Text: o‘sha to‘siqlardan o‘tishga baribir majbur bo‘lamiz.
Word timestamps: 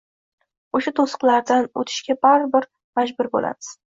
o‘sha 0.79 0.93
to‘siqlardan 0.99 1.69
o‘tishga 1.83 2.17
baribir 2.27 2.69
majbur 3.01 3.33
bo‘lamiz. 3.37 3.71